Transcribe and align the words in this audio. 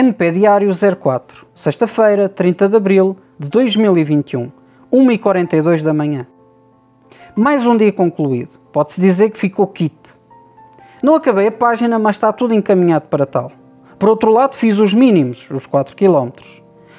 NP 0.00 0.30
Diário 0.30 0.70
04, 0.72 1.44
sexta-feira, 1.56 2.28
30 2.28 2.68
de 2.68 2.76
abril 2.76 3.16
de 3.36 3.50
2021, 3.50 4.48
1h42 4.92 5.82
da 5.82 5.92
manhã. 5.92 6.24
Mais 7.34 7.66
um 7.66 7.76
dia 7.76 7.92
concluído. 7.92 8.60
Pode-se 8.72 9.00
dizer 9.00 9.28
que 9.30 9.36
ficou 9.36 9.66
kit. 9.66 9.92
Não 11.02 11.16
acabei 11.16 11.48
a 11.48 11.50
página, 11.50 11.98
mas 11.98 12.14
está 12.14 12.32
tudo 12.32 12.54
encaminhado 12.54 13.08
para 13.08 13.26
tal. 13.26 13.50
Por 13.98 14.08
outro 14.08 14.30
lado, 14.30 14.54
fiz 14.54 14.78
os 14.78 14.94
mínimos, 14.94 15.50
os 15.50 15.66
4 15.66 15.96
km. 15.96 16.30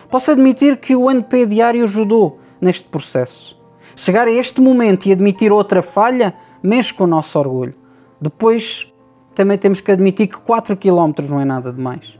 Posso 0.09 0.31
admitir 0.31 0.75
que 0.75 0.93
o 0.93 1.09
NP 1.09 1.45
Diário 1.45 1.83
ajudou 1.83 2.37
neste 2.59 2.83
processo. 2.83 3.57
Chegar 3.95 4.27
a 4.27 4.31
este 4.31 4.59
momento 4.59 5.05
e 5.05 5.13
admitir 5.13 5.53
outra 5.53 5.81
falha 5.81 6.33
mexe 6.61 6.93
com 6.93 7.05
o 7.05 7.07
nosso 7.07 7.39
orgulho. 7.39 7.75
Depois, 8.19 8.91
também 9.33 9.57
temos 9.57 9.79
que 9.79 9.89
admitir 9.89 10.27
que 10.27 10.41
4 10.41 10.75
km 10.75 11.13
não 11.29 11.39
é 11.39 11.45
nada 11.45 11.71
demais. 11.71 12.18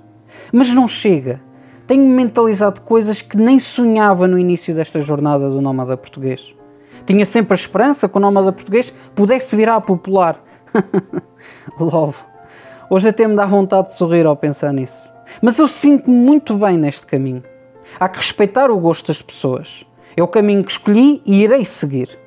Mas 0.52 0.74
não 0.74 0.88
chega. 0.88 1.42
Tenho 1.88 2.06
mentalizado 2.06 2.82
coisas 2.82 3.22
que 3.22 3.36
nem 3.36 3.60
sonhava 3.60 4.28
no 4.28 4.38
início 4.38 4.76
desta 4.76 5.02
jornada 5.02 5.50
do 5.50 5.62
Nómada 5.62 5.98
Português. 5.98 6.54
Tinha 7.06 7.26
sempre 7.26 7.54
a 7.54 7.56
esperança 7.56 8.08
que 8.08 8.18
o 8.18 8.20
Nómada 8.20 8.52
Português 8.52 8.94
pudesse 9.16 9.56
virar 9.56 9.82
popular. 9.82 10.44
LOL. 11.80 12.14
Hoje 12.90 13.10
até 13.10 13.28
me 13.28 13.36
dá 13.36 13.46
vontade 13.46 13.88
de 13.88 13.98
sorrir 13.98 14.26
ao 14.26 14.36
pensar 14.36 14.72
nisso. 14.74 15.12
Mas 15.42 15.58
eu 15.58 15.68
sinto-me 15.68 16.16
muito 16.16 16.56
bem 16.56 16.78
neste 16.78 17.06
caminho. 17.06 17.44
Há 18.00 18.08
que 18.10 18.18
respeitar 18.18 18.70
o 18.70 18.80
gosto 18.80 19.08
das 19.08 19.22
pessoas. 19.22 19.86
É 20.16 20.24
o 20.24 20.28
caminho 20.28 20.64
que 20.64 20.72
escolhi 20.72 21.22
e 21.26 21.44
irei 21.44 21.66
seguir. 21.66 22.18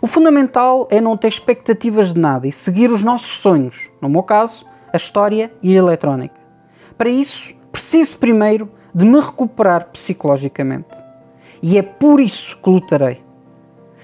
O 0.00 0.06
fundamental 0.06 0.88
é 0.90 1.00
não 1.00 1.16
ter 1.16 1.28
expectativas 1.28 2.12
de 2.12 2.20
nada 2.20 2.46
e 2.46 2.52
seguir 2.52 2.90
os 2.90 3.02
nossos 3.02 3.38
sonhos, 3.38 3.90
no 4.00 4.08
meu 4.08 4.22
caso, 4.22 4.66
a 4.92 4.96
história 4.96 5.52
e 5.62 5.74
a 5.74 5.78
eletrónica. 5.78 6.39
Para 7.00 7.08
isso, 7.08 7.54
preciso 7.72 8.18
primeiro 8.18 8.68
de 8.94 9.06
me 9.06 9.18
recuperar 9.18 9.88
psicologicamente. 9.90 11.02
E 11.62 11.78
é 11.78 11.82
por 11.82 12.20
isso 12.20 12.58
que 12.62 12.68
lutarei. 12.68 13.22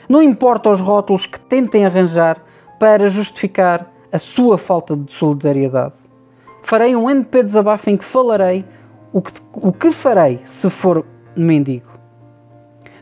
Não 0.08 0.22
importa 0.22 0.70
os 0.70 0.80
rótulos 0.80 1.27
que 1.27 1.39
tentem 1.39 1.84
arranjar 1.84 2.42
para 2.80 3.11
justificar 3.11 3.92
a 4.11 4.19
sua 4.19 4.56
falta 4.56 4.97
de 4.97 5.12
solidariedade. 5.12 5.92
Farei 6.62 6.97
um 6.97 7.11
NP 7.11 7.42
desabafo 7.42 7.91
em 7.91 7.98
que 7.98 8.05
falarei 8.05 8.64
o 9.12 9.20
que, 9.20 9.33
o 9.52 9.74
que 9.74 9.92
farei 9.92 10.41
se 10.47 10.70
for 10.70 11.05
mendigo. 11.36 11.91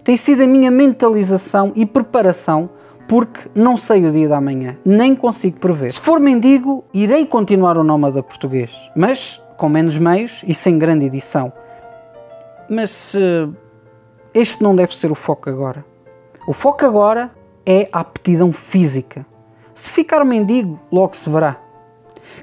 Tem 0.02 0.16
sido 0.16 0.42
a 0.42 0.46
minha 0.48 0.72
mentalização 0.72 1.70
e 1.76 1.86
preparação 1.86 2.68
porque 3.06 3.48
não 3.54 3.76
sei 3.76 4.04
o 4.04 4.10
dia 4.10 4.28
da 4.28 4.40
manhã, 4.40 4.76
nem 4.84 5.14
consigo 5.14 5.60
prever. 5.60 5.92
Se 5.92 6.00
for 6.00 6.18
mendigo, 6.18 6.82
irei 6.92 7.24
continuar 7.24 7.78
o 7.78 7.84
nómada 7.84 8.24
português, 8.24 8.72
mas 8.96 9.40
com 9.56 9.68
menos 9.68 9.96
meios 9.98 10.42
e 10.46 10.54
sem 10.54 10.78
grande 10.78 11.06
edição. 11.06 11.52
Mas 12.68 13.14
uh, 13.14 13.54
este 14.32 14.62
não 14.62 14.74
deve 14.74 14.94
ser 14.96 15.12
o 15.12 15.14
foco 15.14 15.48
agora. 15.48 15.84
O 16.46 16.52
foco 16.52 16.84
agora 16.84 17.30
é 17.64 17.88
a 17.92 18.00
aptidão 18.00 18.52
física. 18.52 19.24
Se 19.74 19.90
ficar 19.90 20.24
mendigo, 20.24 20.78
logo 20.90 21.16
se 21.16 21.28
verá. 21.30 21.56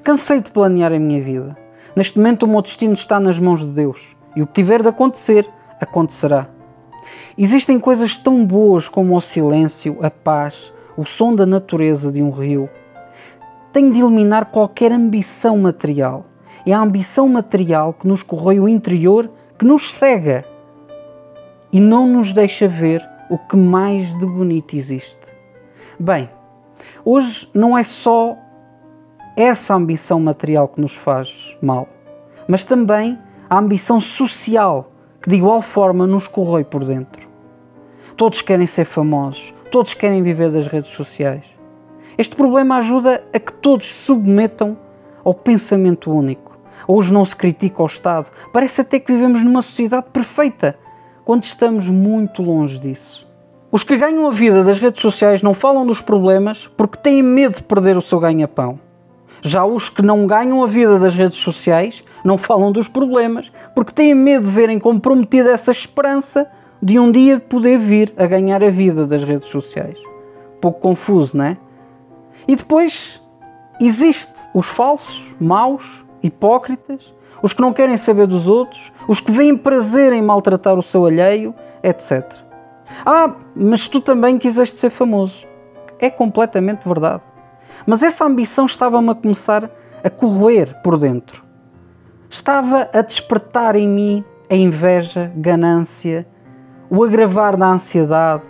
Cansei 0.02 0.40
de 0.40 0.50
planear 0.50 0.92
a 0.92 0.98
minha 0.98 1.22
vida. 1.22 1.56
Neste 1.94 2.18
momento, 2.18 2.44
o 2.44 2.48
meu 2.48 2.62
destino 2.62 2.94
está 2.94 3.20
nas 3.20 3.38
mãos 3.38 3.60
de 3.60 3.72
Deus 3.72 4.16
e 4.34 4.42
o 4.42 4.46
que 4.46 4.54
tiver 4.54 4.82
de 4.82 4.88
acontecer, 4.88 5.48
acontecerá. 5.80 6.48
Existem 7.36 7.78
coisas 7.78 8.16
tão 8.16 8.44
boas 8.44 8.88
como 8.88 9.16
o 9.16 9.20
silêncio, 9.20 9.98
a 10.02 10.10
paz, 10.10 10.72
o 10.96 11.04
som 11.04 11.34
da 11.34 11.46
natureza 11.46 12.10
de 12.10 12.22
um 12.22 12.30
rio. 12.30 12.68
Tenho 13.72 13.92
de 13.92 14.00
eliminar 14.00 14.46
qualquer 14.46 14.92
ambição 14.92 15.58
material. 15.58 16.26
É 16.64 16.72
a 16.72 16.80
ambição 16.80 17.28
material 17.28 17.92
que 17.92 18.06
nos 18.06 18.22
corrói 18.22 18.60
o 18.60 18.68
interior, 18.68 19.28
que 19.58 19.64
nos 19.64 19.92
cega 19.92 20.44
e 21.72 21.80
não 21.80 22.06
nos 22.06 22.32
deixa 22.32 22.68
ver 22.68 23.06
o 23.28 23.38
que 23.38 23.56
mais 23.56 24.14
de 24.18 24.26
bonito 24.26 24.76
existe. 24.76 25.32
Bem, 25.98 26.28
hoje 27.04 27.48
não 27.52 27.76
é 27.76 27.82
só 27.82 28.36
essa 29.36 29.74
ambição 29.74 30.20
material 30.20 30.68
que 30.68 30.80
nos 30.80 30.94
faz 30.94 31.56
mal, 31.62 31.88
mas 32.46 32.64
também 32.64 33.18
a 33.48 33.58
ambição 33.58 34.00
social 34.00 34.90
que 35.20 35.30
de 35.30 35.36
igual 35.36 35.62
forma 35.62 36.06
nos 36.06 36.26
corrói 36.26 36.64
por 36.64 36.84
dentro. 36.84 37.28
Todos 38.16 38.42
querem 38.42 38.66
ser 38.66 38.84
famosos, 38.84 39.54
todos 39.70 39.94
querem 39.94 40.22
viver 40.22 40.50
das 40.50 40.66
redes 40.66 40.90
sociais. 40.90 41.44
Este 42.18 42.36
problema 42.36 42.76
ajuda 42.76 43.24
a 43.32 43.38
que 43.38 43.52
todos 43.52 43.86
se 43.86 44.04
submetam 44.04 44.76
ao 45.24 45.32
pensamento 45.32 46.12
único. 46.12 46.51
Hoje 46.86 47.12
não 47.12 47.24
se 47.24 47.36
critica 47.36 47.82
o 47.82 47.86
Estado. 47.86 48.28
Parece 48.52 48.80
até 48.80 48.98
que 48.98 49.12
vivemos 49.12 49.42
numa 49.44 49.62
sociedade 49.62 50.06
perfeita, 50.12 50.78
quando 51.24 51.44
estamos 51.44 51.88
muito 51.88 52.42
longe 52.42 52.78
disso. 52.78 53.26
Os 53.70 53.82
que 53.82 53.96
ganham 53.96 54.26
a 54.26 54.30
vida 54.30 54.62
das 54.62 54.78
redes 54.78 55.00
sociais 55.00 55.42
não 55.42 55.54
falam 55.54 55.86
dos 55.86 56.00
problemas 56.00 56.68
porque 56.76 56.98
têm 56.98 57.22
medo 57.22 57.56
de 57.56 57.62
perder 57.62 57.96
o 57.96 58.02
seu 58.02 58.20
ganha-pão. 58.20 58.78
Já 59.40 59.64
os 59.64 59.88
que 59.88 60.02
não 60.02 60.26
ganham 60.26 60.62
a 60.62 60.66
vida 60.66 60.98
das 60.98 61.14
redes 61.14 61.38
sociais 61.38 62.04
não 62.22 62.38
falam 62.38 62.70
dos 62.70 62.86
problemas 62.86 63.50
porque 63.74 63.92
têm 63.92 64.14
medo 64.14 64.44
de 64.44 64.50
verem 64.52 64.78
comprometida 64.78 65.50
essa 65.50 65.72
esperança 65.72 66.48
de 66.82 66.98
um 66.98 67.10
dia 67.10 67.40
poder 67.40 67.78
vir 67.78 68.12
a 68.16 68.26
ganhar 68.26 68.62
a 68.62 68.70
vida 68.70 69.06
das 69.06 69.24
redes 69.24 69.48
sociais. 69.48 69.98
Pouco 70.60 70.80
confuso, 70.80 71.36
não 71.36 71.44
é? 71.46 71.56
E 72.46 72.54
depois 72.54 73.20
existe 73.80 74.34
os 74.54 74.66
falsos, 74.66 75.34
maus, 75.40 76.04
hipócritas, 76.22 77.14
os 77.42 77.52
que 77.52 77.60
não 77.60 77.72
querem 77.72 77.96
saber 77.96 78.26
dos 78.26 78.46
outros, 78.46 78.92
os 79.08 79.20
que 79.20 79.32
veem 79.32 79.56
prazer 79.56 80.12
em 80.12 80.22
maltratar 80.22 80.78
o 80.78 80.82
seu 80.82 81.04
alheio, 81.04 81.54
etc. 81.82 82.32
Ah, 83.04 83.34
mas 83.54 83.88
tu 83.88 84.00
também 84.00 84.38
quiseste 84.38 84.78
ser 84.78 84.90
famoso. 84.90 85.46
É 85.98 86.08
completamente 86.10 86.86
verdade. 86.86 87.22
Mas 87.86 88.02
essa 88.02 88.24
ambição 88.24 88.66
estava-me 88.66 89.10
a 89.10 89.14
começar 89.14 89.68
a 90.04 90.10
corroer 90.10 90.80
por 90.82 90.98
dentro. 90.98 91.44
Estava 92.30 92.88
a 92.92 93.02
despertar 93.02 93.76
em 93.76 93.88
mim 93.88 94.24
a 94.48 94.54
inveja, 94.54 95.32
ganância, 95.36 96.26
o 96.88 97.02
agravar 97.02 97.56
da 97.56 97.66
ansiedade, 97.66 98.44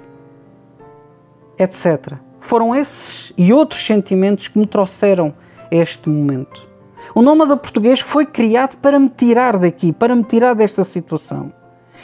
etc. 1.59 2.15
Foram 2.41 2.75
esses 2.75 3.33
e 3.39 3.53
outros 3.53 3.85
sentimentos 3.85 4.49
que 4.49 4.59
me 4.59 4.67
trouxeram 4.67 5.35
a 5.71 5.75
este 5.75 6.09
momento. 6.09 6.72
O 7.15 7.23
Nómada 7.23 7.57
Português 7.57 8.01
foi 8.01 8.27
criado 8.27 8.77
para 8.77 8.99
me 8.99 9.09
tirar 9.09 9.59
daqui, 9.59 9.93
para 9.93 10.15
me 10.15 10.25
tirar 10.25 10.55
desta 10.55 10.85
situação. 10.85 11.53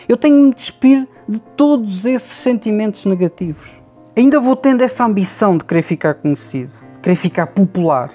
Eu 0.09 0.17
tenho 0.17 0.37
de 0.37 0.43
me 0.43 0.55
despir 0.55 1.09
de 1.29 1.41
todos 1.41 2.07
esses 2.07 2.31
sentimentos 2.31 3.05
negativos. 3.05 3.69
Ainda 4.17 4.41
vou 4.41 4.57
tendo 4.57 4.83
essa 4.83 5.05
ambição 5.05 5.57
de 5.57 5.65
querer 5.65 5.83
ficar 5.83 6.15
conhecido 6.15 6.89
querer 7.03 7.17
ficar 7.17 7.47
popular. 7.49 8.11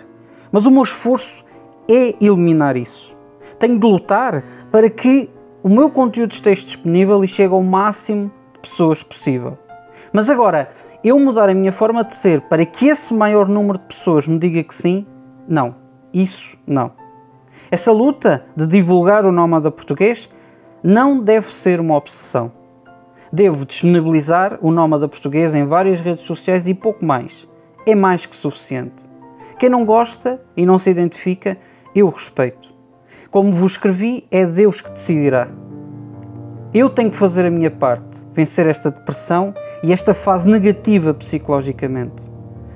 Mas 0.51 0.65
o 0.65 0.71
meu 0.71 0.83
esforço 0.83 1.43
é 1.89 2.15
eliminar 2.23 2.77
isso. 2.77 3.15
Tenho 3.57 3.79
de 3.79 3.87
lutar 3.87 4.43
para 4.71 4.89
que 4.89 5.29
o 5.63 5.69
meu 5.69 5.89
conteúdo 5.89 6.31
esteja 6.31 6.65
disponível 6.65 7.23
e 7.23 7.27
chegue 7.27 7.53
ao 7.53 7.63
máximo 7.63 8.31
de 8.53 8.59
pessoas 8.59 9.01
possível. 9.01 9.57
Mas 10.11 10.29
agora, 10.29 10.71
eu 11.03 11.17
mudar 11.17 11.49
a 11.49 11.53
minha 11.53 11.71
forma 11.71 12.03
de 12.03 12.15
ser 12.15 12.41
para 12.41 12.65
que 12.65 12.87
esse 12.87 13.13
maior 13.13 13.47
número 13.47 13.79
de 13.79 13.85
pessoas 13.85 14.27
me 14.27 14.37
diga 14.37 14.63
que 14.63 14.75
sim, 14.75 15.07
não. 15.47 15.75
Isso 16.13 16.57
não. 16.67 16.91
Essa 17.71 17.91
luta 17.91 18.45
de 18.55 18.67
divulgar 18.67 19.25
o 19.25 19.31
nómada 19.31 19.71
português 19.71 20.29
não 20.83 21.19
deve 21.19 21.51
ser 21.51 21.79
uma 21.79 21.95
obsessão. 21.95 22.51
Devo 23.31 23.65
disponibilizar 23.65 24.59
o 24.61 24.69
nómada 24.69 25.07
português 25.07 25.55
em 25.55 25.65
várias 25.65 25.99
redes 25.99 26.23
sociais 26.23 26.67
e 26.67 26.73
pouco 26.73 27.03
mais 27.03 27.47
é 27.85 27.95
mais 27.95 28.25
que 28.25 28.35
suficiente. 28.35 28.95
Quem 29.59 29.69
não 29.69 29.85
gosta 29.85 30.41
e 30.55 30.65
não 30.65 30.79
se 30.79 30.89
identifica, 30.89 31.57
eu 31.95 32.09
respeito. 32.09 32.73
Como 33.29 33.51
vos 33.51 33.73
escrevi, 33.73 34.25
é 34.31 34.45
Deus 34.45 34.81
que 34.81 34.91
decidirá. 34.91 35.47
Eu 36.73 36.89
tenho 36.89 37.11
que 37.11 37.15
fazer 37.15 37.45
a 37.45 37.51
minha 37.51 37.71
parte, 37.71 38.21
vencer 38.33 38.67
esta 38.67 38.89
depressão 38.89 39.53
e 39.83 39.93
esta 39.93 40.13
fase 40.13 40.47
negativa 40.47 41.13
psicologicamente. 41.13 42.23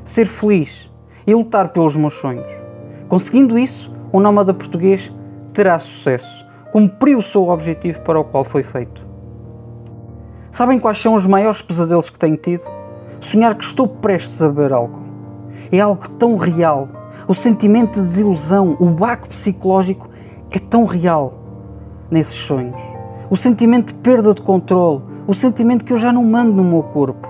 Ser 0.04 0.26
feliz 0.26 0.90
e 1.26 1.34
lutar 1.34 1.70
pelos 1.70 1.96
meus 1.96 2.14
sonhos. 2.14 2.57
Conseguindo 3.08 3.58
isso, 3.58 3.92
o 4.12 4.20
nómada 4.20 4.54
português 4.54 5.12
terá 5.54 5.80
sucesso, 5.80 6.46
cumpriu 6.72 7.20
o 7.20 7.22
seu 7.22 7.48
objetivo 7.48 8.02
para 8.02 8.20
o 8.20 8.24
qual 8.24 8.44
foi 8.44 8.64
feito. 8.64 9.06
Sabem 10.52 10.80
quais 10.80 10.98
são 10.98 11.14
os 11.14 11.26
maiores 11.26 11.62
pesadelos 11.62 12.10
que 12.10 12.20
tenho 12.20 12.36
tido? 12.36 12.66
Sonhar 13.22 13.56
que 13.56 13.64
estou 13.64 13.88
prestes 13.88 14.42
a 14.42 14.50
beber 14.50 14.74
álcool. 14.74 15.04
É 15.72 15.80
algo 15.80 16.10
tão 16.12 16.36
real. 16.36 16.90
O 17.28 17.34
sentimento 17.34 18.02
de 18.02 18.08
desilusão, 18.08 18.76
o 18.80 18.88
baco 18.88 19.30
psicológico 19.30 20.10
é 20.52 20.60
tão 20.60 20.86
real 20.86 21.34
nesses 22.12 22.36
sonhos. 22.36 22.80
O 23.30 23.36
sentimento 23.36 23.94
de 23.94 24.00
perda 24.00 24.34
de 24.34 24.42
controle, 24.42 25.02
o 25.26 25.34
sentimento 25.34 25.86
que 25.86 25.94
eu 25.94 25.98
já 25.98 26.12
não 26.12 26.24
mando 26.24 26.54
no 26.54 26.64
meu 26.64 26.84
corpo. 26.84 27.28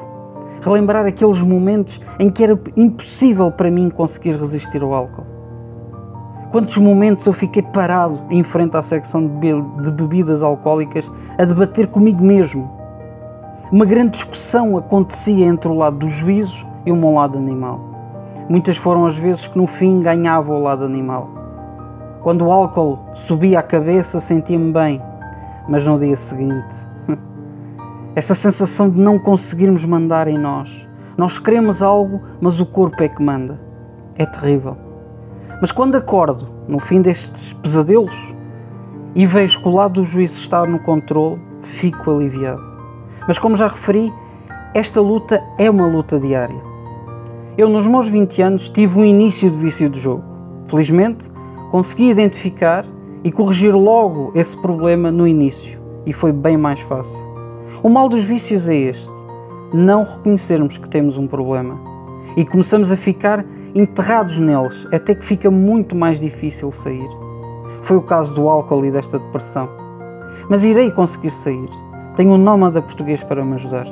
Relembrar 0.62 1.06
aqueles 1.06 1.42
momentos 1.42 2.02
em 2.20 2.32
que 2.32 2.44
era 2.44 2.60
impossível 2.76 3.52
para 3.52 3.70
mim 3.70 3.90
conseguir 3.90 4.36
resistir 4.38 4.82
ao 4.82 4.94
álcool. 4.94 5.37
Quantos 6.52 6.78
momentos 6.78 7.26
eu 7.26 7.34
fiquei 7.34 7.62
parado 7.62 8.22
em 8.30 8.42
frente 8.42 8.78
à 8.78 8.82
secção 8.82 9.28
de 9.28 9.92
bebidas 9.92 10.42
alcoólicas 10.42 11.10
a 11.38 11.44
debater 11.44 11.88
comigo 11.88 12.24
mesmo. 12.24 12.72
Uma 13.70 13.84
grande 13.84 14.12
discussão 14.12 14.78
acontecia 14.78 15.46
entre 15.46 15.70
o 15.70 15.74
lado 15.74 15.98
do 15.98 16.08
juízo 16.08 16.66
e 16.86 16.92
o 16.92 16.96
meu 16.96 17.12
lado 17.12 17.38
animal. 17.38 17.82
Muitas 18.48 18.78
foram 18.78 19.06
as 19.06 19.18
vezes 19.18 19.46
que 19.46 19.58
no 19.58 19.68
fim 19.68 20.02
ganhava 20.02 20.54
o 20.54 20.58
lado 20.58 20.86
animal. 20.86 21.30
Quando 22.22 22.46
o 22.46 22.52
álcool 22.52 22.98
subia 23.14 23.60
à 23.60 23.64
cabeça, 23.64 24.22
sentia-me 24.22 24.72
bem, 24.72 25.02
mas 25.68 25.86
no 25.86 26.00
dia 26.00 26.16
seguinte, 26.16 26.76
esta 28.16 28.34
sensação 28.34 28.90
de 28.90 29.02
não 29.02 29.20
conseguirmos 29.20 29.84
mandar 29.84 30.30
em 30.30 30.38
nós. 30.38 30.88
Nós 31.18 31.38
queremos 31.38 31.84
algo, 31.84 32.22
mas 32.40 32.62
o 32.62 32.66
corpo 32.66 33.04
é 33.04 33.10
que 33.10 33.22
manda. 33.22 33.60
É 34.16 34.26
terrível. 34.26 34.87
Mas 35.60 35.72
quando 35.72 35.96
acordo, 35.96 36.48
no 36.68 36.80
fim 36.80 37.02
destes 37.02 37.54
pesadelos, 37.54 38.16
e 39.16 39.26
vejo 39.26 39.60
que 39.60 39.68
o 39.68 39.72
lado 39.72 40.02
do 40.02 40.06
juízo 40.06 40.38
está 40.40 40.64
no 40.66 40.80
controle, 40.80 41.40
fico 41.64 42.12
aliviado. 42.12 42.62
Mas 43.28 43.40
como 43.40 43.56
já 43.56 43.68
referi, 43.68 44.14
esta 44.76 45.02
luta 45.02 45.44
é 45.58 45.68
uma 45.70 45.88
luta 45.88 46.20
diária. 46.20 46.62
Eu, 47.58 47.68
nos 47.70 47.88
meus 47.88 48.08
20 48.08 48.42
anos, 48.44 48.70
tive 48.70 49.00
um 49.00 49.04
início 49.04 49.50
de 49.50 49.58
vício 49.58 49.90
de 49.90 50.00
jogo. 50.00 50.24
Felizmente, 50.68 51.32
consegui 51.72 52.10
identificar 52.10 52.86
e 53.24 53.32
corrigir 53.32 53.76
logo 53.76 54.32
esse 54.36 54.56
problema 54.56 55.12
no 55.12 55.28
início, 55.28 55.82
e 56.06 56.14
foi 56.14 56.32
bem 56.32 56.56
mais 56.56 56.80
fácil. 56.82 57.18
O 57.82 57.90
mal 57.90 58.08
dos 58.08 58.24
vícios 58.24 58.68
é 58.68 58.76
este: 58.76 59.12
não 59.74 60.04
reconhecermos 60.04 60.78
que 60.78 60.88
temos 60.88 61.18
um 61.18 61.26
problema 61.26 61.80
e 62.36 62.46
começamos 62.46 62.92
a 62.92 62.98
ficar 62.98 63.44
enterrados 63.76 64.38
neles, 64.38 64.88
até 64.94 65.14
que 65.14 65.26
fica 65.26 65.52
muito 65.52 65.96
mais 65.96 66.20
difícil 66.20 66.72
sair. 66.72 67.08
Foi 67.82 67.98
o 67.98 68.02
caso 68.02 68.34
do 68.34 68.50
álcool 68.50 68.86
e 68.86 68.92
desta 68.92 69.20
depressão. 69.20 69.70
Mas 70.50 70.64
irei 70.64 70.92
conseguir 70.92 71.32
sair. 71.32 71.70
Tenho 72.16 72.34
um 72.34 72.38
nómada 72.38 72.82
português 72.82 73.24
para 73.24 73.44
me 73.44 73.54
ajudar. 73.54 73.86